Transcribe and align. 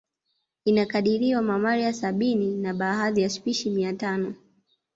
Inakadiriwa 0.65 1.41
mamalia 1.41 1.93
sabini 1.93 2.57
na 2.57 2.73
baadhi 2.73 3.21
ya 3.21 3.29
spishi 3.29 3.69
mia 3.69 3.93
tano 3.93 4.35